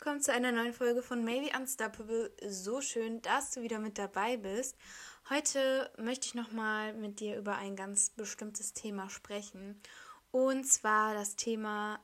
zu 0.00 0.32
einer 0.32 0.50
neuen 0.50 0.72
Folge 0.72 1.02
von 1.02 1.24
Maybe 1.24 1.54
Unstoppable. 1.54 2.32
So 2.48 2.80
schön, 2.80 3.20
dass 3.20 3.50
du 3.50 3.60
wieder 3.60 3.78
mit 3.78 3.98
dabei 3.98 4.38
bist. 4.38 4.74
Heute 5.28 5.90
möchte 5.98 6.26
ich 6.26 6.34
nochmal 6.34 6.94
mit 6.94 7.20
dir 7.20 7.36
über 7.36 7.56
ein 7.56 7.76
ganz 7.76 8.08
bestimmtes 8.08 8.72
Thema 8.72 9.10
sprechen. 9.10 9.78
Und 10.30 10.64
zwar 10.64 11.12
das 11.12 11.36
Thema 11.36 12.00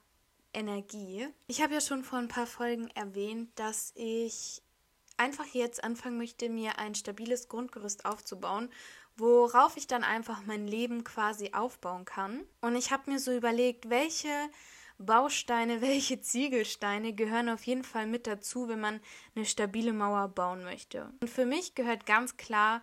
Energie. 0.52 1.26
Ich 1.46 1.62
habe 1.62 1.72
ja 1.72 1.80
schon 1.80 2.04
vor 2.04 2.18
ein 2.18 2.28
paar 2.28 2.46
Folgen 2.46 2.88
erwähnt, 2.88 3.50
dass 3.58 3.92
ich 3.94 4.62
einfach 5.16 5.46
jetzt 5.46 5.82
anfangen 5.82 6.18
möchte, 6.18 6.50
mir 6.50 6.78
ein 6.78 6.94
stabiles 6.94 7.48
Grundgerüst 7.48 8.04
aufzubauen, 8.04 8.68
worauf 9.16 9.78
ich 9.78 9.86
dann 9.86 10.04
einfach 10.04 10.44
mein 10.44 10.68
Leben 10.68 11.02
quasi 11.02 11.52
aufbauen 11.54 12.04
kann. 12.04 12.44
Und 12.60 12.76
ich 12.76 12.92
habe 12.92 13.10
mir 13.10 13.18
so 13.18 13.32
überlegt, 13.32 13.88
welche 13.88 14.28
Bausteine, 14.98 15.80
welche 15.80 16.20
Ziegelsteine 16.20 17.12
gehören 17.12 17.48
auf 17.48 17.64
jeden 17.64 17.84
Fall 17.84 18.06
mit 18.06 18.26
dazu, 18.26 18.68
wenn 18.68 18.80
man 18.80 19.00
eine 19.34 19.44
stabile 19.44 19.92
Mauer 19.92 20.28
bauen 20.28 20.64
möchte. 20.64 21.12
Und 21.20 21.30
für 21.30 21.46
mich 21.46 21.74
gehört 21.74 22.06
ganz 22.06 22.36
klar 22.36 22.82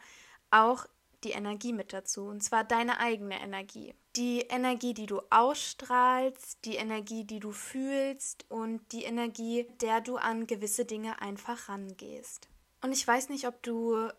auch 0.52 0.86
die 1.24 1.32
Energie 1.32 1.74
mit 1.74 1.94
dazu, 1.94 2.26
und 2.26 2.44
zwar 2.44 2.64
deine 2.64 3.00
eigene 3.00 3.40
Energie. 3.40 3.96
Die 4.16 4.42
Energie, 4.42 4.94
die 4.94 5.06
du 5.06 5.22
ausstrahlst, 5.30 6.66
die 6.66 6.76
Energie, 6.76 7.24
die 7.24 7.40
du 7.40 7.52
fühlst 7.52 8.46
und 8.50 8.82
die 8.92 9.04
Energie, 9.04 9.68
der 9.82 10.02
du 10.02 10.18
an 10.18 10.46
gewisse 10.46 10.86
Dinge 10.86 11.22
einfach 11.22 11.70
rangehst. 11.70 12.50
Und 12.82 12.92
ich 12.92 13.08
weiß 13.08 13.30
nicht, 13.30 13.48
ob 13.48 13.64
du 13.64 14.10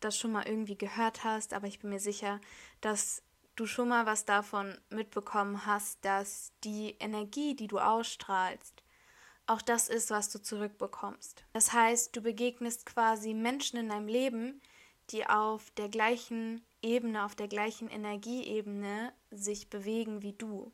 das 0.00 0.18
schon 0.18 0.32
mal 0.32 0.46
irgendwie 0.46 0.78
gehört 0.78 1.24
hast, 1.24 1.52
aber 1.52 1.66
ich 1.66 1.80
bin 1.80 1.90
mir 1.90 2.00
sicher, 2.00 2.40
dass 2.80 3.22
du 3.56 3.66
schon 3.66 3.88
mal 3.88 4.06
was 4.06 4.24
davon 4.24 4.76
mitbekommen 4.90 5.66
hast, 5.66 6.04
dass 6.04 6.52
die 6.64 6.96
Energie, 7.00 7.54
die 7.54 7.66
du 7.66 7.78
ausstrahlst, 7.78 8.82
auch 9.46 9.60
das 9.60 9.88
ist, 9.88 10.10
was 10.10 10.30
du 10.30 10.40
zurückbekommst. 10.40 11.44
Das 11.52 11.72
heißt, 11.72 12.16
du 12.16 12.22
begegnest 12.22 12.86
quasi 12.86 13.34
Menschen 13.34 13.78
in 13.78 13.90
deinem 13.90 14.08
Leben, 14.08 14.62
die 15.10 15.26
auf 15.26 15.70
der 15.72 15.88
gleichen 15.88 16.64
Ebene, 16.80 17.24
auf 17.24 17.34
der 17.34 17.48
gleichen 17.48 17.88
Energieebene 17.88 19.12
sich 19.30 19.68
bewegen 19.68 20.22
wie 20.22 20.32
du. 20.32 20.72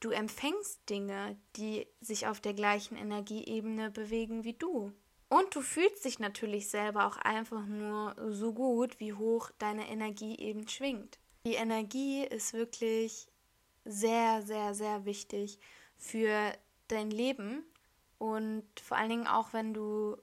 Du 0.00 0.10
empfängst 0.10 0.88
Dinge, 0.90 1.36
die 1.56 1.86
sich 2.00 2.26
auf 2.26 2.40
der 2.40 2.54
gleichen 2.54 2.96
Energieebene 2.96 3.90
bewegen 3.90 4.44
wie 4.44 4.54
du. 4.54 4.92
Und 5.28 5.54
du 5.54 5.62
fühlst 5.62 6.04
dich 6.04 6.18
natürlich 6.18 6.68
selber 6.68 7.06
auch 7.06 7.16
einfach 7.16 7.64
nur 7.64 8.14
so 8.30 8.52
gut, 8.52 9.00
wie 9.00 9.14
hoch 9.14 9.50
deine 9.58 9.88
Energie 9.88 10.36
eben 10.36 10.68
schwingt. 10.68 11.18
Die 11.44 11.54
Energie 11.54 12.24
ist 12.24 12.52
wirklich 12.52 13.26
sehr, 13.84 14.42
sehr, 14.42 14.74
sehr 14.74 15.04
wichtig 15.04 15.58
für 15.96 16.52
dein 16.88 17.10
Leben 17.10 17.64
und 18.18 18.64
vor 18.80 18.96
allen 18.96 19.10
Dingen 19.10 19.26
auch, 19.26 19.52
wenn 19.52 19.74
du 19.74 20.16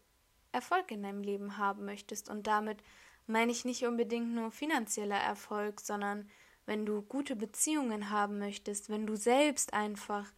Erfolg 0.52 0.92
in 0.92 1.04
deinem 1.04 1.22
Leben 1.22 1.58
haben 1.58 1.86
möchtest. 1.86 2.30
Und 2.30 2.48
damit 2.48 2.82
meine 3.28 3.52
ich 3.52 3.66
nicht 3.66 3.86
unbedingt 3.86 4.34
nur 4.34 4.52
finanzieller 4.52 5.20
Erfolg, 5.20 5.82
sondern 5.82 6.30
wenn 6.66 6.86
du 6.86 7.02
gute 7.02 7.36
Beziehungen 7.36 8.10
haben 8.10 8.40
möchtest, 8.40 8.90
wenn 8.90 9.06
du 9.06 9.16
selbst 9.16 9.74
einfach 9.74 10.32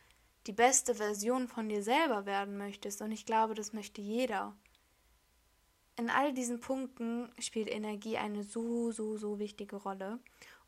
die 0.47 0.53
beste 0.53 0.95
Version 0.95 1.47
von 1.47 1.69
dir 1.69 1.83
selber 1.83 2.25
werden 2.25 2.57
möchtest. 2.57 3.01
Und 3.01 3.11
ich 3.11 3.25
glaube, 3.25 3.53
das 3.53 3.73
möchte 3.73 4.01
jeder. 4.01 4.55
In 5.97 6.09
all 6.09 6.33
diesen 6.33 6.59
Punkten 6.59 7.31
spielt 7.37 7.69
Energie 7.69 8.17
eine 8.17 8.43
so, 8.43 8.91
so, 8.91 9.17
so 9.17 9.39
wichtige 9.39 9.75
Rolle. 9.75 10.19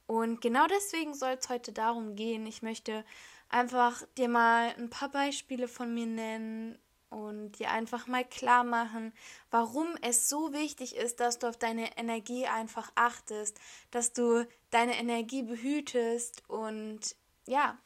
Und 0.05 0.41
genau 0.41 0.67
deswegen 0.67 1.13
soll 1.13 1.37
es 1.39 1.49
heute 1.49 1.71
darum 1.71 2.15
gehen. 2.15 2.45
Ich 2.45 2.61
möchte 2.61 3.05
einfach 3.49 4.03
dir 4.17 4.27
mal 4.27 4.73
ein 4.77 4.89
paar 4.89 5.09
Beispiele 5.09 5.67
von 5.67 5.93
mir 5.93 6.05
nennen 6.05 6.77
und 7.09 7.59
dir 7.59 7.69
einfach 7.69 8.07
mal 8.07 8.25
klar 8.25 8.63
machen, 8.63 9.13
warum 9.51 9.95
es 10.01 10.29
so 10.29 10.51
wichtig 10.51 10.95
ist, 10.95 11.19
dass 11.19 11.37
du 11.37 11.47
auf 11.47 11.57
deine 11.57 11.95
Energie 11.97 12.47
einfach 12.47 12.91
achtest, 12.95 13.59
dass 13.91 14.13
du 14.13 14.47
deine 14.71 14.97
Energie 14.97 15.43
behütest 15.43 16.43
und 16.49 17.15
ja, 17.45 17.77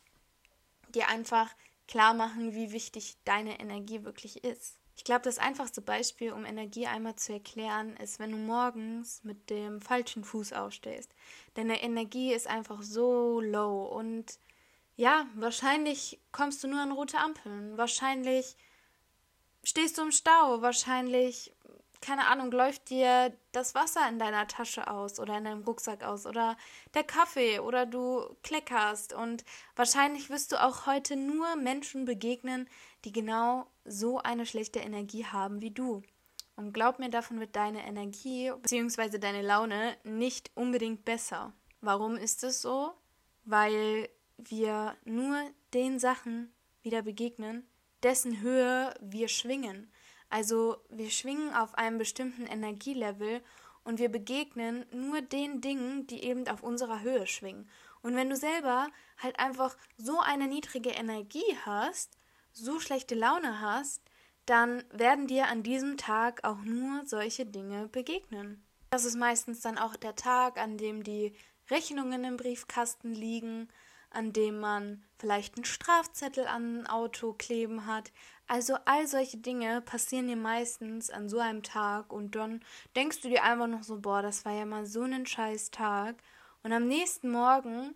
dir 0.90 1.10
einfach 1.10 1.54
klar 1.88 2.14
machen, 2.14 2.54
wie 2.54 2.72
wichtig 2.72 3.18
deine 3.26 3.60
Energie 3.60 4.04
wirklich 4.04 4.44
ist. 4.44 4.78
Ich 4.98 5.04
glaube, 5.04 5.22
das 5.22 5.38
einfachste 5.38 5.80
Beispiel, 5.80 6.34
um 6.34 6.44
Energie 6.44 6.88
einmal 6.88 7.16
zu 7.16 7.32
erklären, 7.32 7.96
ist, 7.98 8.20
wenn 8.20 8.32
du 8.32 8.38
morgens 8.38 9.24
mit 9.24 9.50
dem 9.52 9.80
falschen 9.80 10.24
Fuß 10.24 10.54
aufstehst. 10.54 11.12
Deine 11.54 11.82
Energie 11.82 12.34
ist 12.34 12.48
einfach 12.48 12.82
so 12.82 13.40
low 13.40 13.86
und 13.86 14.40
ja, 14.96 15.28
wahrscheinlich 15.36 16.20
kommst 16.32 16.64
du 16.64 16.68
nur 16.68 16.82
an 16.82 16.92
rote 16.92 17.20
Ampeln. 17.20 17.78
Wahrscheinlich 17.78 18.58
stehst 19.64 20.00
du 20.00 20.02
im 20.02 20.12
Stau. 20.12 20.64
Wahrscheinlich 20.64 21.54
keine 22.02 22.28
Ahnung, 22.28 22.52
läuft 22.52 22.90
dir 22.90 23.34
das 23.52 23.76
Wasser 23.76 24.08
in 24.10 24.20
deiner 24.20 24.48
Tasche 24.48 24.90
aus 24.90 25.20
oder 25.20 25.38
in 25.38 25.46
deinem 25.46 25.64
Rucksack 25.64 26.04
aus 26.04 26.26
oder 26.26 26.58
der 26.94 27.04
Kaffee 27.04 27.60
oder 27.60 27.86
du 27.86 28.36
kleckerst 28.44 29.14
und 29.14 29.44
wahrscheinlich 29.76 30.30
wirst 30.30 30.52
du 30.52 30.64
auch 30.64 30.86
heute 30.86 31.16
nur 31.16 31.56
Menschen 31.56 32.06
begegnen, 32.06 32.70
die 33.06 33.12
genau 33.12 33.68
so 33.86 34.20
eine 34.20 34.46
schlechte 34.46 34.80
Energie 34.80 35.26
haben 35.26 35.62
wie 35.62 35.72
du. 35.72 36.04
Und 36.56 36.74
glaub 36.74 36.98
mir, 36.98 37.10
davon 37.10 37.40
wird 37.40 37.56
deine 37.56 37.86
Energie 37.86 38.52
bzw. 38.62 39.20
deine 39.20 39.44
Laune 39.44 39.96
nicht 40.04 40.52
unbedingt 40.56 41.06
besser. 41.06 41.54
Warum 41.82 42.16
ist 42.16 42.44
es 42.44 42.62
so? 42.62 42.94
Weil 43.46 44.10
wir 44.38 44.96
nur 45.06 45.40
den 45.74 46.00
Sachen 46.00 46.52
wieder 46.82 47.04
begegnen, 47.04 47.68
dessen 48.02 48.42
Höhe 48.42 48.94
wir 49.02 49.28
schwingen. 49.28 49.92
Also 50.30 50.78
wir 50.90 51.10
schwingen 51.10 51.54
auf 51.54 51.76
einem 51.76 51.98
bestimmten 51.98 52.46
Energielevel 52.46 53.42
und 53.84 54.00
wir 54.00 54.10
begegnen 54.10 54.86
nur 54.92 55.22
den 55.22 55.62
Dingen, 55.62 56.08
die 56.08 56.24
eben 56.24 56.48
auf 56.48 56.64
unserer 56.64 57.02
Höhe 57.02 57.26
schwingen. 57.28 57.70
Und 58.02 58.16
wenn 58.16 58.30
du 58.30 58.36
selber 58.36 58.88
halt 59.18 59.40
einfach 59.40 59.78
so 59.98 60.20
eine 60.20 60.48
niedrige 60.48 60.90
Energie 60.90 61.58
hast, 61.66 62.18
so 62.52 62.80
schlechte 62.80 63.16
Laune 63.16 63.62
hast, 63.62 64.02
dann 64.46 64.84
werden 64.92 65.28
dir 65.28 65.48
an 65.48 65.64
diesem 65.64 65.98
Tag 65.98 66.44
auch 66.44 66.60
nur 66.60 67.06
solche 67.06 67.46
Dinge 67.46 67.88
begegnen. 67.88 68.64
Das 68.90 69.06
ist 69.06 69.18
meistens 69.18 69.60
dann 69.62 69.78
auch 69.78 69.96
der 69.96 70.16
Tag, 70.16 70.58
an 70.58 70.78
dem 70.78 71.04
die 71.04 71.34
Rechnungen 71.70 72.24
im 72.24 72.38
Briefkasten 72.38 73.14
liegen, 73.14 73.68
an 74.10 74.32
dem 74.32 74.60
man 74.60 75.04
vielleicht 75.18 75.56
einen 75.56 75.66
Strafzettel 75.66 76.48
an 76.48 76.80
ein 76.82 76.88
Auto 76.88 77.34
kleben 77.34 77.86
hat. 77.86 78.12
Also 78.48 78.78
all 78.86 79.08
solche 79.08 79.38
Dinge 79.38 79.82
passieren 79.82 80.28
dir 80.28 80.38
meistens 80.38 81.10
an 81.10 81.28
so 81.28 81.40
einem 81.40 81.64
Tag 81.64 82.14
und 82.14 82.36
dann 82.36 82.62
denkst 82.96 83.20
du 83.20 83.28
dir 83.28 83.44
einfach 83.44 83.68
noch 83.68 83.84
so, 83.84 84.00
boah, 84.00 84.22
das 84.22 84.46
war 84.46 84.54
ja 84.54 84.66
mal 84.66 84.86
so 84.86 85.02
ein 85.02 85.26
scheiß 85.26 85.72
Tag. 85.72 86.16
Und 86.64 86.72
am 86.72 86.88
nächsten 86.88 87.30
Morgen 87.30 87.94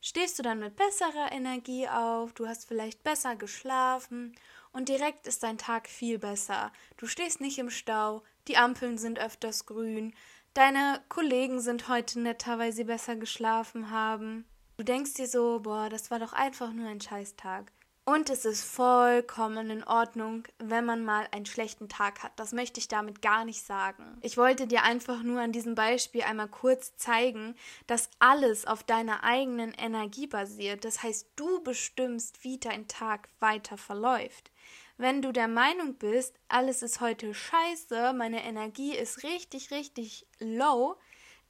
stehst 0.00 0.38
du 0.38 0.42
dann 0.42 0.58
mit 0.58 0.74
besserer 0.74 1.30
Energie 1.30 1.88
auf, 1.88 2.32
du 2.32 2.48
hast 2.48 2.66
vielleicht 2.66 3.04
besser 3.04 3.36
geschlafen 3.36 4.34
und 4.72 4.88
direkt 4.88 5.28
ist 5.28 5.44
dein 5.44 5.58
Tag 5.58 5.88
viel 5.88 6.18
besser. 6.18 6.72
Du 6.96 7.06
stehst 7.06 7.40
nicht 7.40 7.58
im 7.58 7.70
Stau, 7.70 8.24
die 8.48 8.56
Ampeln 8.56 8.98
sind 8.98 9.20
öfters 9.20 9.64
grün, 9.64 10.12
deine 10.54 11.00
Kollegen 11.08 11.60
sind 11.60 11.88
heute 11.88 12.18
netter, 12.18 12.58
weil 12.58 12.72
sie 12.72 12.84
besser 12.84 13.14
geschlafen 13.14 13.90
haben. 13.90 14.44
Du 14.76 14.82
denkst 14.82 15.14
dir 15.14 15.28
so, 15.28 15.60
boah, 15.60 15.88
das 15.88 16.10
war 16.10 16.18
doch 16.18 16.32
einfach 16.32 16.72
nur 16.72 16.88
ein 16.88 17.00
Scheißtag. 17.00 17.70
Und 18.06 18.28
es 18.28 18.44
ist 18.44 18.62
vollkommen 18.62 19.70
in 19.70 19.82
Ordnung, 19.82 20.44
wenn 20.58 20.84
man 20.84 21.06
mal 21.06 21.26
einen 21.32 21.46
schlechten 21.46 21.88
Tag 21.88 22.22
hat. 22.22 22.32
Das 22.36 22.52
möchte 22.52 22.78
ich 22.78 22.86
damit 22.86 23.22
gar 23.22 23.46
nicht 23.46 23.64
sagen. 23.64 24.18
Ich 24.20 24.36
wollte 24.36 24.66
dir 24.66 24.82
einfach 24.82 25.22
nur 25.22 25.40
an 25.40 25.52
diesem 25.52 25.74
Beispiel 25.74 26.22
einmal 26.22 26.48
kurz 26.48 26.96
zeigen, 26.96 27.54
dass 27.86 28.10
alles 28.18 28.66
auf 28.66 28.82
deiner 28.82 29.24
eigenen 29.24 29.72
Energie 29.72 30.26
basiert. 30.26 30.84
Das 30.84 31.02
heißt, 31.02 31.28
du 31.36 31.62
bestimmst, 31.62 32.44
wie 32.44 32.58
dein 32.58 32.88
Tag 32.88 33.30
weiter 33.40 33.78
verläuft. 33.78 34.50
Wenn 34.98 35.22
du 35.22 35.32
der 35.32 35.48
Meinung 35.48 35.94
bist, 35.94 36.38
alles 36.48 36.82
ist 36.82 37.00
heute 37.00 37.32
scheiße, 37.32 38.12
meine 38.12 38.44
Energie 38.44 38.94
ist 38.94 39.22
richtig, 39.24 39.70
richtig 39.70 40.26
low, 40.38 40.96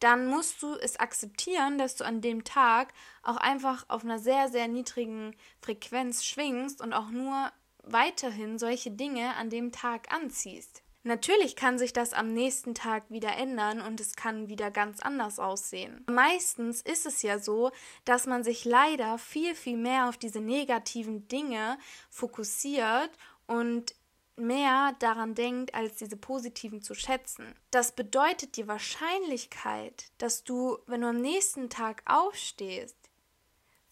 dann 0.05 0.27
musst 0.27 0.63
du 0.63 0.75
es 0.75 0.99
akzeptieren, 0.99 1.79
dass 1.79 1.97
du 1.97 2.05
an 2.05 2.21
dem 2.21 2.45
Tag 2.45 2.93
auch 3.23 3.39
einfach 3.39 3.87
auf 3.89 4.05
einer 4.05 4.19
sehr, 4.19 4.49
sehr 4.49 4.69
niedrigen 4.69 5.35
Frequenz 5.63 6.25
schwingst 6.25 6.83
und 6.83 6.93
auch 6.93 7.11
nur 7.11 7.51
weiterhin 7.83 8.59
solche 8.59 8.91
Dinge 8.91 9.35
an 9.37 9.49
dem 9.49 9.73
Tag 9.73 10.13
anziehst. 10.13 10.83
Natürlich 11.05 11.57
kann 11.57 11.79
sich 11.79 11.95
das 11.95 12.13
am 12.13 12.33
nächsten 12.33 12.75
Tag 12.75 13.05
wieder 13.11 13.35
ändern 13.37 13.81
und 13.81 13.99
es 13.99 14.15
kann 14.15 14.49
wieder 14.49 14.71
ganz 14.71 15.01
anders 15.01 15.39
aussehen. 15.39 16.05
Meistens 16.11 16.83
ist 16.83 17.07
es 17.07 17.23
ja 17.23 17.39
so, 17.39 17.73
dass 18.05 18.27
man 18.27 18.45
sich 18.45 18.67
leider 18.67 19.17
viel, 19.17 19.55
viel 19.55 19.77
mehr 19.79 20.09
auf 20.09 20.19
diese 20.19 20.41
negativen 20.41 21.29
Dinge 21.29 21.79
fokussiert 22.11 23.11
und 23.47 23.95
mehr 24.37 24.95
daran 24.99 25.35
denkt, 25.35 25.75
als 25.75 25.97
diese 25.97 26.17
positiven 26.17 26.83
zu 26.83 26.95
schätzen. 26.95 27.55
Das 27.71 27.93
bedeutet 27.93 28.57
die 28.57 28.69
Wahrscheinlichkeit, 28.69 30.11
dass 30.19 30.45
du, 30.45 30.79
wenn 30.87 31.03
du 31.03 31.09
am 31.09 31.21
nächsten 31.21 31.71
Tag 31.71 32.03
aufstehst, 32.07 32.97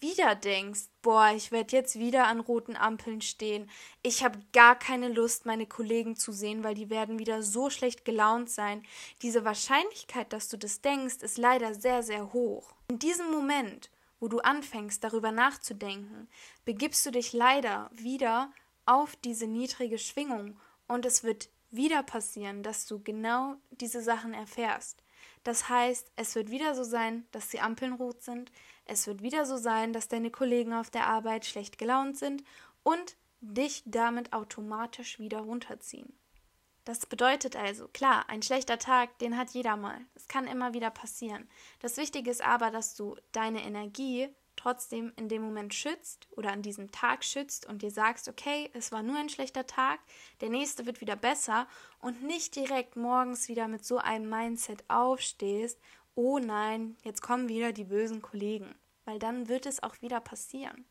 wieder 0.03 0.35
denkst, 0.35 0.89
boah, 1.01 1.33
ich 1.35 1.53
werde 1.53 1.77
jetzt 1.77 1.99
wieder 1.99 2.27
an 2.27 2.41
roten 2.41 2.77
Ampeln 2.77 3.21
stehen, 3.21 3.71
ich 4.03 4.25
habe 4.25 4.41
gar 4.53 4.77
keine 4.77 5.09
Lust, 5.09 5.47
meine 5.47 5.67
Kollegen 5.67 6.17
zu 6.17 6.33
sehen, 6.33 6.65
weil 6.65 6.75
die 6.75 6.91
werden 6.91 7.21
wieder 7.21 7.43
so 7.43 7.71
schlecht 7.71 8.05
gelaunt 8.05 8.51
sein, 8.51 8.85
diese 9.23 9.45
Wahrscheinlichkeit, 9.45 10.33
dass 10.33 10.49
du 10.49 10.59
das 10.59 10.81
denkst, 10.81 11.23
ist 11.23 11.39
leider 11.39 11.75
sehr, 11.75 12.03
sehr 12.03 12.33
hoch. 12.33 12.75
In 12.89 12.99
diesem 12.99 13.31
Moment, 13.31 13.91
wo 14.19 14.29
du 14.29 14.41
anfängst, 14.41 15.03
darüber 15.03 15.31
nachzudenken, 15.31 16.29
begibst 16.65 17.07
du 17.07 17.13
dich 17.13 17.33
leider 17.33 17.89
wieder 17.93 18.53
auf 18.87 19.17
diese 19.17 19.47
niedrige 19.47 19.99
Schwingung 19.99 20.59
und 20.89 21.07
es 21.07 21.25
wird 21.25 21.49
wieder 21.71 22.03
passieren, 22.03 22.63
dass 22.63 22.87
du 22.87 23.03
genau 23.03 23.57
diese 23.71 24.03
Sachen 24.03 24.35
erfährst. 24.35 25.03
Das 25.45 25.69
heißt, 25.69 26.13
es 26.17 26.35
wird 26.35 26.51
wieder 26.51 26.75
so 26.75 26.85
sein, 26.85 27.27
dass 27.33 27.49
die 27.49 27.61
Ampeln 27.61 27.95
rot 27.95 28.23
sind, 28.23 28.53
es 28.85 29.07
wird 29.07 29.23
wieder 29.23 29.47
so 29.47 29.57
sein, 29.57 29.93
dass 29.93 30.09
deine 30.09 30.31
Kollegen 30.31 30.73
auf 30.73 30.91
der 30.91 31.07
Arbeit 31.07 31.47
schlecht 31.47 31.79
gelaunt 31.79 32.19
sind 32.19 32.43
und 32.83 33.17
dich 33.41 33.83
damit 33.87 34.33
automatisch 34.33 35.19
wieder 35.19 35.41
runterziehen. 35.41 36.17
Das 36.85 37.07
bedeutet 37.07 37.55
also, 37.55 37.87
klar, 37.89 38.29
ein 38.29 38.43
schlechter 38.43 38.79
Tag, 38.79 39.19
den 39.19 39.37
hat 39.37 39.51
jeder 39.51 39.77
mal. 39.77 40.01
Das 40.15 40.27
kann 40.27 40.49
immer 40.49 40.75
wieder 40.75 40.91
passieren. 40.91 41.49
Das 41.79 41.97
Wichtige 41.97 42.31
ist 42.31 42.43
aber, 42.43 42.71
dass 42.73 42.97
du 42.97 43.17
deine 43.31 43.63
Energie 43.63 44.29
trotzdem 44.63 45.13
in 45.17 45.29
dem 45.29 45.43
Moment 45.43 45.75
schützt 45.75 46.29
oder 46.31 46.53
an 46.53 46.63
diesem 46.63 46.93
Tag 46.93 47.25
schützt 47.25 47.67
und 47.67 47.83
dir 47.83 47.91
sagst, 47.91 48.29
okay, 48.29 48.71
es 48.75 48.93
war 48.93 49.03
nur 49.03 49.17
ein 49.17 49.29
schlechter 49.29 49.67
Tag, 49.67 49.99
der 50.41 50.51
nächste 50.51 50.87
wird 50.87 51.01
wieder 51.01 51.17
besser 51.17 51.67
und 51.99 52.23
nicht 52.23 52.55
direkt 52.55 52.97
morgens 52.97 53.49
wieder 53.49 53.67
mit 53.67 53.85
so 53.85 53.99
einem 53.99 54.29
Mindset 54.31 54.85
aufstehst, 54.89 55.81
oh 56.15 56.39
nein, 56.39 56.97
jetzt 57.03 57.23
kommen 57.23 57.49
wieder 57.49 57.73
die 57.73 57.85
bösen 57.85 58.23
Kollegen, 58.23 58.75
weil 59.05 59.19
dann 59.19 59.49
wird 59.49 59.67
es 59.67 59.83
auch 59.83 60.01
wieder 60.01 60.21
passieren. 60.21 60.85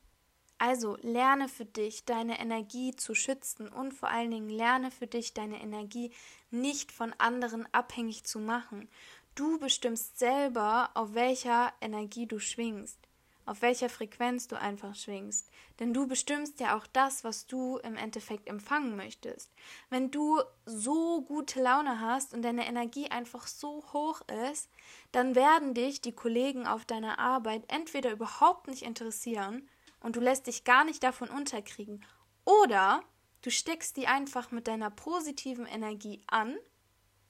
Also 0.57 0.97
lerne 1.01 1.47
für 1.47 1.65
dich 1.65 2.05
deine 2.05 2.39
Energie 2.39 2.95
zu 2.95 3.15
schützen 3.15 3.67
und 3.69 3.93
vor 3.93 4.09
allen 4.09 4.29
Dingen 4.29 4.49
lerne 4.49 4.91
für 4.91 5.07
dich 5.07 5.33
deine 5.33 5.59
Energie 5.59 6.11
nicht 6.51 6.91
von 6.91 7.13
anderen 7.17 7.67
abhängig 7.73 8.25
zu 8.25 8.37
machen. 8.39 8.89
Du 9.33 9.57
bestimmst 9.59 10.19
selber, 10.19 10.91
auf 10.93 11.13
welcher 11.13 11.73
Energie 11.81 12.27
du 12.27 12.37
schwingst 12.37 12.99
auf 13.45 13.61
welcher 13.61 13.89
Frequenz 13.89 14.47
du 14.47 14.59
einfach 14.59 14.95
schwingst. 14.95 15.49
Denn 15.79 15.93
du 15.93 16.07
bestimmst 16.07 16.59
ja 16.59 16.77
auch 16.77 16.87
das, 16.87 17.23
was 17.23 17.47
du 17.47 17.77
im 17.77 17.95
Endeffekt 17.95 18.47
empfangen 18.47 18.95
möchtest. 18.95 19.51
Wenn 19.89 20.11
du 20.11 20.39
so 20.65 21.21
gute 21.21 21.61
Laune 21.61 21.99
hast 21.99 22.33
und 22.33 22.41
deine 22.41 22.67
Energie 22.67 23.09
einfach 23.09 23.47
so 23.47 23.83
hoch 23.93 24.21
ist, 24.49 24.69
dann 25.11 25.35
werden 25.35 25.73
dich 25.73 26.01
die 26.01 26.15
Kollegen 26.15 26.67
auf 26.67 26.85
deiner 26.85 27.19
Arbeit 27.19 27.63
entweder 27.67 28.11
überhaupt 28.11 28.67
nicht 28.67 28.83
interessieren 28.83 29.69
und 30.01 30.15
du 30.15 30.19
lässt 30.19 30.47
dich 30.47 30.63
gar 30.63 30.83
nicht 30.83 31.03
davon 31.03 31.29
unterkriegen, 31.29 32.03
oder 32.45 33.03
du 33.41 33.51
steckst 33.51 33.97
die 33.97 34.07
einfach 34.07 34.51
mit 34.51 34.67
deiner 34.67 34.89
positiven 34.89 35.65
Energie 35.65 36.23
an 36.27 36.57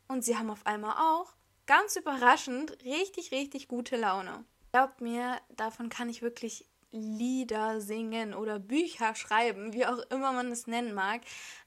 und 0.08 0.24
sie 0.24 0.38
haben 0.38 0.50
auf 0.50 0.66
einmal 0.66 0.96
auch 0.98 1.34
ganz 1.66 1.96
überraschend 1.96 2.84
richtig, 2.84 3.32
richtig 3.32 3.68
gute 3.68 3.98
Laune. 3.98 4.46
Glaubt 4.72 5.02
mir, 5.02 5.40
davon 5.50 5.90
kann 5.90 6.10
ich 6.10 6.22
wirklich 6.22 6.66
Lieder 6.92 7.80
singen 7.80 8.34
oder 8.34 8.60
Bücher 8.60 9.16
schreiben, 9.16 9.74
wie 9.74 9.86
auch 9.86 10.00
immer 10.10 10.34
man 10.34 10.52
es 10.52 10.68
nennen 10.68 10.94
mag. 10.94 11.22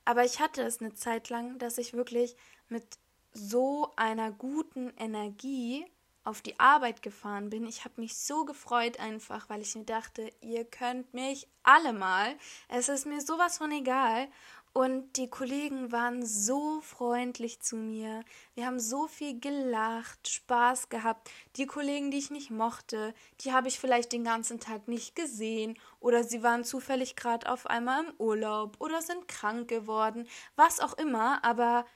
Aber 0.04 0.24
ich 0.24 0.40
hatte 0.40 0.62
es 0.62 0.80
eine 0.80 0.94
Zeit 0.94 1.30
lang, 1.30 1.58
dass 1.58 1.78
ich 1.78 1.94
wirklich 1.94 2.36
mit 2.68 2.84
so 3.32 3.92
einer 3.96 4.30
guten 4.32 4.92
Energie 4.96 5.86
auf 6.24 6.40
die 6.40 6.58
Arbeit 6.58 7.02
gefahren 7.02 7.50
bin. 7.50 7.66
Ich 7.66 7.84
habe 7.84 8.00
mich 8.00 8.16
so 8.16 8.44
gefreut 8.44 8.98
einfach, 8.98 9.50
weil 9.50 9.60
ich 9.60 9.74
mir 9.74 9.84
dachte, 9.84 10.30
ihr 10.40 10.64
könnt 10.64 11.12
mich 11.12 11.46
alle 11.62 11.92
mal. 11.92 12.34
Es 12.68 12.88
ist 12.88 13.06
mir 13.06 13.20
sowas 13.20 13.58
von 13.58 13.70
egal. 13.72 14.28
Und 14.76 15.18
die 15.18 15.30
Kollegen 15.30 15.92
waren 15.92 16.26
so 16.26 16.80
freundlich 16.80 17.60
zu 17.60 17.76
mir. 17.76 18.24
Wir 18.54 18.66
haben 18.66 18.80
so 18.80 19.06
viel 19.06 19.38
gelacht, 19.38 20.28
Spaß 20.28 20.88
gehabt. 20.88 21.30
Die 21.54 21.66
Kollegen, 21.66 22.10
die 22.10 22.18
ich 22.18 22.32
nicht 22.32 22.50
mochte, 22.50 23.14
die 23.40 23.52
habe 23.52 23.68
ich 23.68 23.78
vielleicht 23.78 24.12
den 24.12 24.24
ganzen 24.24 24.58
Tag 24.58 24.88
nicht 24.88 25.14
gesehen 25.14 25.78
oder 26.00 26.24
sie 26.24 26.42
waren 26.42 26.64
zufällig 26.64 27.14
gerade 27.14 27.48
auf 27.52 27.68
einmal 27.68 28.04
im 28.04 28.14
Urlaub 28.18 28.76
oder 28.80 29.00
sind 29.00 29.28
krank 29.28 29.68
geworden, 29.68 30.26
was 30.56 30.80
auch 30.80 30.94
immer. 30.98 31.44
Aber 31.44 31.86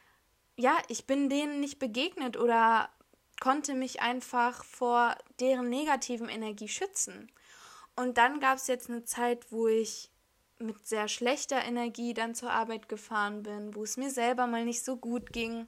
ja, 0.57 0.79
ich 0.87 1.05
bin 1.05 1.29
denen 1.29 1.59
nicht 1.59 1.81
begegnet 1.81 2.37
oder 2.37 2.91
konnte 3.41 3.75
mich 3.75 4.03
einfach 4.03 4.63
vor 4.63 5.17
deren 5.41 5.69
negativen 5.69 6.29
Energie 6.29 6.69
schützen. 6.69 7.33
Und 7.97 8.19
dann 8.19 8.39
gab 8.39 8.59
es 8.59 8.69
jetzt 8.69 8.89
eine 8.89 9.03
Zeit, 9.03 9.51
wo 9.51 9.67
ich 9.67 10.13
mit 10.59 10.87
sehr 10.87 11.09
schlechter 11.09 11.65
Energie 11.65 12.15
dann 12.15 12.35
zur 12.35 12.51
Arbeit 12.51 12.89
gefahren 12.89 13.43
bin, 13.43 13.75
wo 13.75 13.85
es 13.85 13.97
mir 13.97 14.11
selber 14.11 14.47
mal 14.47 14.65
nicht 14.65 14.85
so 14.85 14.97
gut 14.97 15.33
ging. 15.33 15.67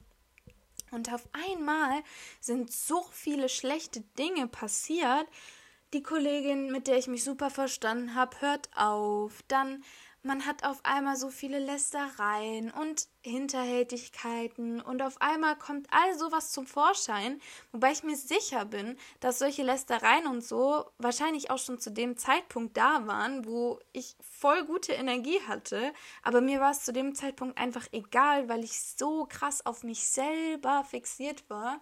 Und 0.91 1.11
auf 1.13 1.27
einmal 1.31 2.03
sind 2.39 2.71
so 2.71 3.05
viele 3.11 3.47
schlechte 3.47 4.01
Dinge 4.19 4.47
passiert. 4.47 5.25
Die 5.93 6.03
Kollegin, 6.03 6.71
mit 6.71 6.87
der 6.87 6.97
ich 6.97 7.07
mich 7.07 7.23
super 7.23 7.49
verstanden 7.49 8.15
habe, 8.15 8.39
hört 8.41 8.69
auf. 8.75 9.41
Dann 9.47 9.83
man 10.23 10.45
hat 10.45 10.63
auf 10.63 10.79
einmal 10.83 11.15
so 11.15 11.29
viele 11.29 11.59
Lästereien 11.59 12.71
und 12.71 13.07
Hinterhältigkeiten 13.23 14.79
und 14.81 15.01
auf 15.01 15.19
einmal 15.21 15.57
kommt 15.57 15.87
all 15.91 16.17
sowas 16.17 16.51
zum 16.51 16.67
Vorschein, 16.67 17.41
wobei 17.71 17.91
ich 17.91 18.03
mir 18.03 18.15
sicher 18.15 18.65
bin, 18.65 18.97
dass 19.19 19.39
solche 19.39 19.63
Lästereien 19.63 20.27
und 20.27 20.43
so 20.43 20.85
wahrscheinlich 20.97 21.49
auch 21.49 21.57
schon 21.57 21.79
zu 21.79 21.91
dem 21.91 22.17
Zeitpunkt 22.17 22.77
da 22.77 23.07
waren, 23.07 23.45
wo 23.45 23.79
ich 23.93 24.15
voll 24.21 24.65
gute 24.65 24.93
Energie 24.93 25.39
hatte, 25.47 25.93
aber 26.23 26.41
mir 26.41 26.59
war 26.59 26.71
es 26.71 26.83
zu 26.83 26.93
dem 26.93 27.15
Zeitpunkt 27.15 27.57
einfach 27.57 27.87
egal, 27.91 28.47
weil 28.49 28.63
ich 28.63 28.79
so 28.79 29.25
krass 29.25 29.65
auf 29.65 29.83
mich 29.83 30.07
selber 30.07 30.83
fixiert 30.83 31.49
war, 31.49 31.79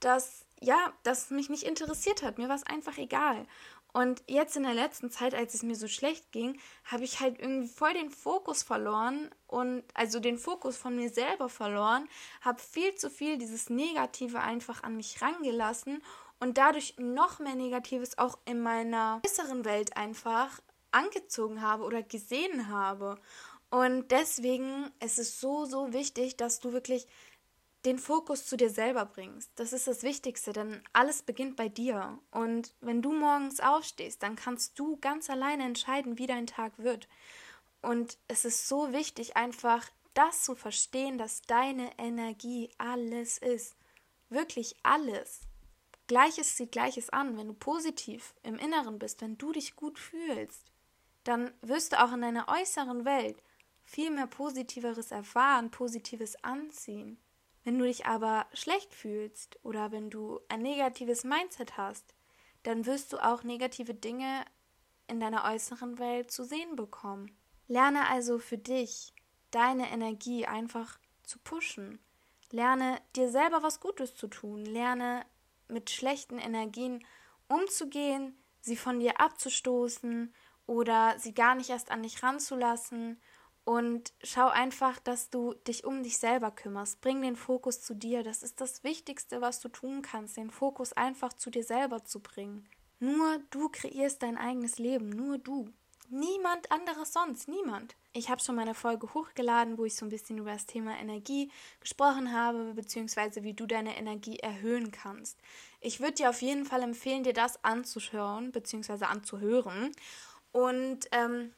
dass 0.00 0.46
ja, 0.60 0.92
das 1.02 1.30
mich 1.30 1.50
nicht 1.50 1.62
interessiert 1.62 2.22
hat. 2.22 2.38
Mir 2.38 2.48
war 2.48 2.56
es 2.56 2.64
einfach 2.64 2.98
egal. 2.98 3.46
Und 3.92 4.22
jetzt 4.26 4.56
in 4.56 4.64
der 4.64 4.74
letzten 4.74 5.10
Zeit, 5.10 5.34
als 5.34 5.54
es 5.54 5.62
mir 5.62 5.74
so 5.74 5.88
schlecht 5.88 6.30
ging, 6.30 6.60
habe 6.84 7.04
ich 7.04 7.20
halt 7.20 7.40
irgendwie 7.40 7.68
voll 7.68 7.94
den 7.94 8.10
Fokus 8.10 8.62
verloren 8.62 9.30
und 9.46 9.82
also 9.94 10.20
den 10.20 10.38
Fokus 10.38 10.76
von 10.76 10.94
mir 10.94 11.10
selber 11.10 11.48
verloren, 11.48 12.08
habe 12.42 12.60
viel 12.60 12.94
zu 12.94 13.10
viel 13.10 13.38
dieses 13.38 13.70
Negative 13.70 14.40
einfach 14.40 14.82
an 14.82 14.96
mich 14.96 15.22
rangelassen 15.22 16.02
und 16.38 16.58
dadurch 16.58 16.94
noch 16.98 17.38
mehr 17.38 17.54
Negatives 17.54 18.18
auch 18.18 18.38
in 18.44 18.60
meiner 18.60 19.20
äußeren 19.26 19.64
Welt 19.64 19.96
einfach 19.96 20.60
angezogen 20.90 21.62
habe 21.62 21.84
oder 21.84 22.02
gesehen 22.02 22.68
habe. 22.68 23.18
Und 23.70 24.10
deswegen 24.10 24.90
ist 25.04 25.18
es 25.18 25.40
so, 25.40 25.64
so 25.64 25.92
wichtig, 25.92 26.36
dass 26.36 26.60
du 26.60 26.72
wirklich 26.72 27.06
den 27.84 27.98
Fokus 27.98 28.46
zu 28.46 28.56
dir 28.56 28.70
selber 28.70 29.06
bringst. 29.06 29.50
Das 29.56 29.72
ist 29.72 29.86
das 29.86 30.02
Wichtigste, 30.02 30.52
denn 30.52 30.82
alles 30.92 31.22
beginnt 31.22 31.56
bei 31.56 31.68
dir. 31.68 32.18
Und 32.30 32.74
wenn 32.80 33.02
du 33.02 33.12
morgens 33.12 33.60
aufstehst, 33.60 34.22
dann 34.22 34.36
kannst 34.36 34.78
du 34.78 34.96
ganz 34.96 35.30
alleine 35.30 35.64
entscheiden, 35.64 36.18
wie 36.18 36.26
dein 36.26 36.46
Tag 36.46 36.72
wird. 36.78 37.08
Und 37.80 38.18
es 38.26 38.44
ist 38.44 38.68
so 38.68 38.92
wichtig, 38.92 39.36
einfach 39.36 39.88
das 40.14 40.42
zu 40.42 40.56
verstehen, 40.56 41.18
dass 41.18 41.42
deine 41.42 41.90
Energie 41.98 42.70
alles 42.78 43.38
ist. 43.38 43.76
Wirklich 44.28 44.76
alles. 44.82 45.42
Gleiches 46.08 46.56
zieht 46.56 46.72
Gleiches 46.72 47.10
an. 47.10 47.36
Wenn 47.36 47.46
du 47.46 47.54
positiv 47.54 48.34
im 48.42 48.58
Inneren 48.58 48.98
bist, 48.98 49.20
wenn 49.20 49.38
du 49.38 49.52
dich 49.52 49.76
gut 49.76 49.98
fühlst, 49.98 50.72
dann 51.22 51.52
wirst 51.60 51.92
du 51.92 52.02
auch 52.02 52.12
in 52.12 52.22
deiner 52.22 52.48
äußeren 52.48 53.04
Welt 53.04 53.42
viel 53.84 54.10
mehr 54.10 54.26
Positiveres 54.26 55.12
erfahren, 55.12 55.70
Positives 55.70 56.42
anziehen. 56.42 57.18
Wenn 57.68 57.78
du 57.78 57.84
dich 57.84 58.06
aber 58.06 58.46
schlecht 58.54 58.94
fühlst 58.94 59.58
oder 59.62 59.92
wenn 59.92 60.08
du 60.08 60.40
ein 60.48 60.62
negatives 60.62 61.22
Mindset 61.22 61.76
hast, 61.76 62.14
dann 62.62 62.86
wirst 62.86 63.12
du 63.12 63.18
auch 63.18 63.42
negative 63.42 63.92
Dinge 63.92 64.46
in 65.06 65.20
deiner 65.20 65.44
äußeren 65.44 65.98
Welt 65.98 66.30
zu 66.30 66.44
sehen 66.44 66.76
bekommen. 66.76 67.36
Lerne 67.66 68.08
also 68.08 68.38
für 68.38 68.56
dich, 68.56 69.12
deine 69.50 69.90
Energie 69.90 70.46
einfach 70.46 70.98
zu 71.24 71.38
pushen. 71.40 71.98
Lerne 72.50 73.02
dir 73.14 73.30
selber 73.30 73.62
was 73.62 73.80
Gutes 73.80 74.16
zu 74.16 74.28
tun. 74.28 74.64
Lerne 74.64 75.26
mit 75.68 75.90
schlechten 75.90 76.38
Energien 76.38 77.04
umzugehen, 77.48 78.42
sie 78.62 78.76
von 78.76 78.98
dir 78.98 79.20
abzustoßen 79.20 80.32
oder 80.64 81.18
sie 81.18 81.34
gar 81.34 81.54
nicht 81.54 81.68
erst 81.68 81.90
an 81.90 82.02
dich 82.02 82.22
ranzulassen 82.22 83.20
und 83.68 84.14
schau 84.22 84.48
einfach, 84.48 84.98
dass 84.98 85.28
du 85.28 85.52
dich 85.52 85.84
um 85.84 86.02
dich 86.02 86.16
selber 86.16 86.50
kümmerst. 86.50 87.02
Bring 87.02 87.20
den 87.20 87.36
Fokus 87.36 87.82
zu 87.82 87.92
dir. 87.94 88.22
Das 88.22 88.42
ist 88.42 88.62
das 88.62 88.82
Wichtigste, 88.82 89.42
was 89.42 89.60
du 89.60 89.68
tun 89.68 90.00
kannst, 90.00 90.38
den 90.38 90.50
Fokus 90.50 90.94
einfach 90.94 91.34
zu 91.34 91.50
dir 91.50 91.62
selber 91.62 92.02
zu 92.02 92.20
bringen. 92.20 92.66
Nur 92.98 93.40
du 93.50 93.68
kreierst 93.68 94.22
dein 94.22 94.38
eigenes 94.38 94.78
Leben, 94.78 95.10
nur 95.10 95.36
du. 95.36 95.68
Niemand 96.08 96.72
anderes 96.72 97.12
sonst, 97.12 97.46
niemand. 97.46 97.94
Ich 98.14 98.30
habe 98.30 98.40
schon 98.40 98.54
meine 98.54 98.72
Folge 98.72 99.12
hochgeladen, 99.12 99.76
wo 99.76 99.84
ich 99.84 99.96
so 99.96 100.06
ein 100.06 100.08
bisschen 100.08 100.38
über 100.38 100.52
das 100.52 100.64
Thema 100.64 100.98
Energie 100.98 101.50
gesprochen 101.78 102.32
habe, 102.32 102.72
beziehungsweise 102.72 103.42
wie 103.42 103.52
du 103.52 103.66
deine 103.66 103.98
Energie 103.98 104.38
erhöhen 104.38 104.92
kannst. 104.92 105.38
Ich 105.82 106.00
würde 106.00 106.14
dir 106.14 106.30
auf 106.30 106.40
jeden 106.40 106.64
Fall 106.64 106.82
empfehlen, 106.82 107.22
dir 107.22 107.34
das 107.34 107.62
anzuschauen, 107.62 108.50
beziehungsweise 108.50 109.08
anzuhören 109.08 109.92
und 110.52 111.00
ähm, 111.12 111.52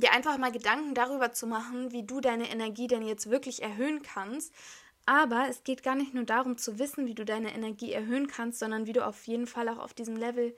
dir 0.00 0.12
einfach 0.12 0.38
mal 0.38 0.52
Gedanken 0.52 0.94
darüber 0.94 1.32
zu 1.32 1.46
machen, 1.46 1.92
wie 1.92 2.04
du 2.04 2.20
deine 2.20 2.50
Energie 2.50 2.86
denn 2.86 3.02
jetzt 3.02 3.30
wirklich 3.30 3.62
erhöhen 3.62 4.02
kannst. 4.02 4.52
Aber 5.06 5.46
es 5.48 5.62
geht 5.62 5.82
gar 5.82 5.94
nicht 5.94 6.14
nur 6.14 6.24
darum 6.24 6.58
zu 6.58 6.78
wissen, 6.78 7.06
wie 7.06 7.14
du 7.14 7.24
deine 7.24 7.54
Energie 7.54 7.92
erhöhen 7.92 8.26
kannst, 8.26 8.58
sondern 8.58 8.86
wie 8.86 8.92
du 8.92 9.06
auf 9.06 9.26
jeden 9.26 9.46
Fall 9.46 9.68
auch 9.68 9.78
auf 9.78 9.94
diesem 9.94 10.16
Level 10.16 10.56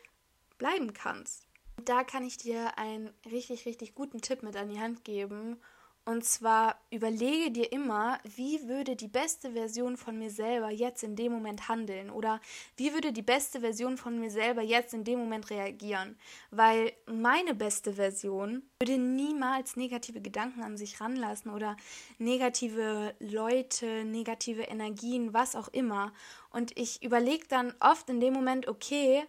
bleiben 0.56 0.94
kannst. 0.94 1.46
Da 1.84 2.02
kann 2.02 2.24
ich 2.24 2.38
dir 2.38 2.78
einen 2.78 3.10
richtig, 3.30 3.66
richtig 3.66 3.94
guten 3.94 4.20
Tipp 4.20 4.42
mit 4.42 4.56
an 4.56 4.68
die 4.68 4.80
Hand 4.80 5.04
geben. 5.04 5.58
Und 6.08 6.24
zwar 6.24 6.80
überlege 6.90 7.50
dir 7.50 7.70
immer, 7.70 8.18
wie 8.24 8.66
würde 8.66 8.96
die 8.96 9.08
beste 9.08 9.52
Version 9.52 9.98
von 9.98 10.18
mir 10.18 10.30
selber 10.30 10.70
jetzt 10.70 11.02
in 11.04 11.16
dem 11.16 11.32
Moment 11.32 11.68
handeln 11.68 12.08
oder 12.08 12.40
wie 12.78 12.94
würde 12.94 13.12
die 13.12 13.20
beste 13.20 13.60
Version 13.60 13.98
von 13.98 14.18
mir 14.18 14.30
selber 14.30 14.62
jetzt 14.62 14.94
in 14.94 15.04
dem 15.04 15.18
Moment 15.18 15.50
reagieren. 15.50 16.16
Weil 16.50 16.94
meine 17.04 17.54
beste 17.54 17.92
Version 17.92 18.62
würde 18.80 18.96
niemals 18.96 19.76
negative 19.76 20.22
Gedanken 20.22 20.62
an 20.62 20.78
sich 20.78 20.98
ranlassen 20.98 21.50
oder 21.50 21.76
negative 22.16 23.14
Leute, 23.18 24.06
negative 24.06 24.62
Energien, 24.62 25.34
was 25.34 25.54
auch 25.54 25.68
immer. 25.68 26.14
Und 26.48 26.74
ich 26.78 27.02
überlege 27.02 27.46
dann 27.48 27.74
oft 27.80 28.08
in 28.08 28.20
dem 28.20 28.32
Moment, 28.32 28.66
okay, 28.66 29.24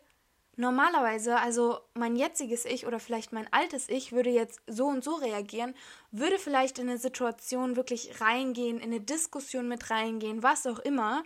Normalerweise, 0.60 1.38
also 1.38 1.80
mein 1.94 2.18
jetziges 2.18 2.66
Ich 2.66 2.86
oder 2.86 3.00
vielleicht 3.00 3.32
mein 3.32 3.48
altes 3.54 3.88
Ich 3.88 4.12
würde 4.12 4.30
jetzt 4.30 4.60
so 4.68 4.88
und 4.88 5.06
so 5.06 5.16
reagieren, 5.16 5.74
würde 6.12 6.38
vielleicht 6.38 6.80
in 6.80 6.89
eine 6.89 6.98
Situation 6.98 7.78
wirklich 7.78 8.20
reingehen, 8.20 8.75
in 8.75 8.92
eine 8.92 9.00
Diskussion 9.00 9.70
mit 9.70 9.89
reingehen, 9.89 10.44
was 10.44 10.68
auch 10.68 10.80
immer. 10.80 11.24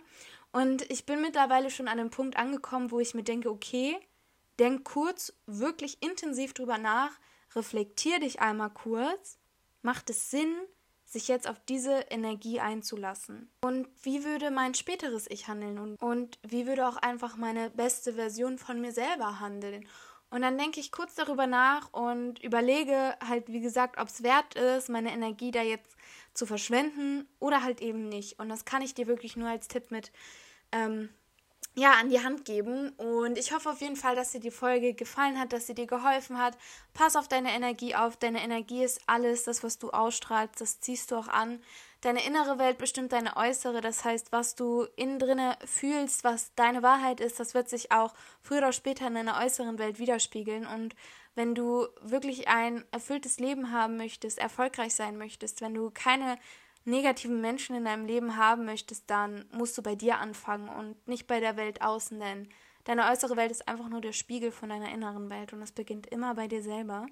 Und 0.52 0.88
ich 0.88 1.04
bin 1.04 1.20
mittlerweile 1.20 1.72
schon 1.72 1.88
an 1.88 1.98
einem 1.98 2.10
Punkt 2.10 2.36
angekommen, 2.36 2.92
wo 2.92 3.00
ich 3.00 3.14
mir 3.14 3.24
denke, 3.24 3.50
okay, 3.50 3.98
denk 4.60 4.84
kurz, 4.84 5.32
wirklich 5.46 6.00
intensiv 6.00 6.54
drüber 6.54 6.78
nach, 6.78 7.10
reflektier 7.56 8.20
dich 8.20 8.40
einmal 8.40 8.70
kurz, 8.70 9.40
macht 9.82 10.10
es 10.10 10.30
Sinn, 10.30 10.54
sich 11.14 11.28
jetzt 11.28 11.48
auf 11.48 11.58
diese 11.68 12.00
Energie 12.10 12.60
einzulassen. 12.60 13.50
Und 13.62 13.88
wie 14.02 14.24
würde 14.24 14.50
mein 14.50 14.74
späteres 14.74 15.30
Ich 15.30 15.48
handeln 15.48 15.78
und, 15.78 16.02
und 16.02 16.38
wie 16.42 16.66
würde 16.66 16.86
auch 16.86 16.96
einfach 16.96 17.36
meine 17.36 17.70
beste 17.70 18.12
Version 18.12 18.58
von 18.58 18.80
mir 18.80 18.92
selber 18.92 19.40
handeln. 19.40 19.88
Und 20.30 20.42
dann 20.42 20.58
denke 20.58 20.80
ich 20.80 20.92
kurz 20.92 21.14
darüber 21.14 21.46
nach 21.46 21.92
und 21.92 22.42
überlege 22.42 23.16
halt, 23.26 23.48
wie 23.48 23.60
gesagt, 23.60 23.98
ob 23.98 24.08
es 24.08 24.22
wert 24.22 24.54
ist, 24.56 24.88
meine 24.88 25.12
Energie 25.12 25.52
da 25.52 25.62
jetzt 25.62 25.96
zu 26.34 26.44
verschwenden 26.44 27.28
oder 27.38 27.62
halt 27.62 27.80
eben 27.80 28.08
nicht. 28.08 28.40
Und 28.40 28.48
das 28.48 28.64
kann 28.64 28.82
ich 28.82 28.94
dir 28.94 29.06
wirklich 29.06 29.36
nur 29.36 29.48
als 29.48 29.68
Tipp 29.68 29.90
mit 29.92 30.10
ähm, 30.72 31.08
ja, 31.74 31.92
an 31.94 32.08
die 32.08 32.22
Hand 32.22 32.44
geben. 32.44 32.90
Und 32.90 33.36
ich 33.36 33.52
hoffe 33.52 33.70
auf 33.70 33.80
jeden 33.80 33.96
Fall, 33.96 34.14
dass 34.14 34.30
dir 34.30 34.40
die 34.40 34.50
Folge 34.50 34.94
gefallen 34.94 35.38
hat, 35.38 35.52
dass 35.52 35.66
sie 35.66 35.74
dir 35.74 35.86
geholfen 35.86 36.38
hat. 36.38 36.56
Pass 36.92 37.16
auf 37.16 37.26
deine 37.26 37.52
Energie 37.52 37.94
auf. 37.94 38.16
Deine 38.16 38.42
Energie 38.42 38.84
ist 38.84 39.00
alles, 39.06 39.44
das, 39.44 39.64
was 39.64 39.78
du 39.78 39.90
ausstrahlst, 39.90 40.60
das 40.60 40.80
ziehst 40.80 41.10
du 41.10 41.16
auch 41.16 41.28
an. 41.28 41.60
Deine 42.00 42.24
innere 42.24 42.58
Welt 42.58 42.78
bestimmt 42.78 43.12
deine 43.12 43.36
äußere. 43.36 43.80
Das 43.80 44.04
heißt, 44.04 44.30
was 44.30 44.54
du 44.54 44.86
innen 44.94 45.18
drinne 45.18 45.56
fühlst, 45.64 46.22
was 46.22 46.54
deine 46.54 46.82
Wahrheit 46.82 47.20
ist, 47.20 47.40
das 47.40 47.54
wird 47.54 47.68
sich 47.68 47.90
auch 47.90 48.14
früher 48.40 48.58
oder 48.58 48.72
später 48.72 49.06
in 49.08 49.14
deiner 49.14 49.42
äußeren 49.42 49.78
Welt 49.78 49.98
widerspiegeln. 49.98 50.66
Und 50.66 50.94
wenn 51.34 51.56
du 51.56 51.88
wirklich 52.02 52.46
ein 52.46 52.84
erfülltes 52.92 53.40
Leben 53.40 53.72
haben 53.72 53.96
möchtest, 53.96 54.38
erfolgreich 54.38 54.94
sein 54.94 55.18
möchtest, 55.18 55.60
wenn 55.60 55.74
du 55.74 55.90
keine 55.90 56.38
negativen 56.84 57.40
Menschen 57.40 57.76
in 57.76 57.84
deinem 57.84 58.06
Leben 58.06 58.36
haben 58.36 58.64
möchtest, 58.64 59.08
dann 59.10 59.44
musst 59.52 59.76
du 59.78 59.82
bei 59.82 59.94
dir 59.94 60.18
anfangen 60.18 60.68
und 60.68 61.08
nicht 61.08 61.26
bei 61.26 61.40
der 61.40 61.56
Welt 61.56 61.82
außen, 61.82 62.18
denn 62.20 62.48
deine 62.84 63.10
äußere 63.10 63.36
Welt 63.36 63.50
ist 63.50 63.66
einfach 63.68 63.88
nur 63.88 64.00
der 64.00 64.12
Spiegel 64.12 64.50
von 64.50 64.68
deiner 64.68 64.92
inneren 64.92 65.30
Welt 65.30 65.52
und 65.52 65.62
es 65.62 65.72
beginnt 65.72 66.06
immer 66.06 66.34
bei 66.34 66.48
dir 66.48 66.62
selber. 66.62 67.06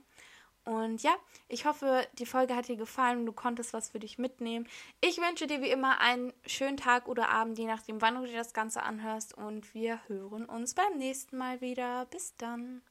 Und 0.65 1.03
ja, 1.03 1.17
ich 1.49 1.65
hoffe, 1.65 2.07
die 2.19 2.27
Folge 2.27 2.55
hat 2.55 2.69
dir 2.69 2.77
gefallen 2.77 3.21
und 3.21 3.27
du 3.27 3.33
konntest 3.33 3.73
was 3.73 3.91
für 3.91 3.99
dich 3.99 4.19
mitnehmen. 4.19 4.69
Ich 5.01 5.19
wünsche 5.19 5.49
dir 5.49 5.61
wie 5.61 5.71
immer 5.71 6.01
einen 6.01 6.33
schönen 6.47 6.77
Tag 6.77 7.09
oder 7.09 7.31
Abend, 7.31 7.59
je 7.59 7.67
nachdem, 7.67 8.01
wann 8.01 8.15
du 8.15 8.27
dir 8.27 8.39
das 8.39 8.55
Ganze 8.55 8.83
anhörst. 8.83 9.37
Und 9.37 9.75
wir 9.75 10.01
hören 10.07 10.45
uns 10.45 10.75
beim 10.75 10.99
nächsten 10.99 11.37
Mal 11.37 11.61
wieder. 11.61 12.07
Bis 12.07 12.37
dann. 12.37 12.83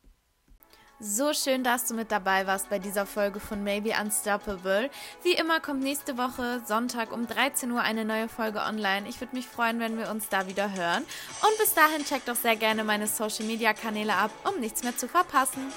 So 1.04 1.34
schön, 1.34 1.64
dass 1.64 1.88
du 1.88 1.96
mit 1.96 2.12
dabei 2.12 2.46
warst 2.46 2.70
bei 2.70 2.78
dieser 2.78 3.08
Folge 3.08 3.40
von 3.40 3.64
Maybe 3.64 3.96
Unstoppable. 4.00 4.92
Wie 5.24 5.34
immer 5.34 5.60
kommt 5.60 5.82
nächste 5.82 6.16
Woche 6.16 6.62
Sonntag 6.68 7.12
um 7.12 7.26
13 7.26 7.72
Uhr 7.72 7.82
eine 7.82 8.06
neue 8.06 8.30
Folge 8.30 8.60
online. 8.60 9.10
Ich 9.10 9.20
würde 9.20 9.36
mich 9.36 9.48
freuen, 9.48 9.80
wenn 9.80 9.98
wir 9.98 10.12
uns 10.12 10.30
da 10.30 10.46
wieder 10.46 10.72
hören. 10.72 11.02
Und 11.02 11.58
bis 11.58 11.74
dahin 11.74 12.06
checkt 12.06 12.28
doch 12.28 12.36
sehr 12.36 12.56
gerne 12.56 12.84
meine 12.84 13.08
Social 13.08 13.46
Media 13.46 13.74
Kanäle 13.74 14.14
ab, 14.14 14.30
um 14.48 14.60
nichts 14.60 14.84
mehr 14.84 14.96
zu 14.96 15.08
verpassen. 15.08 15.74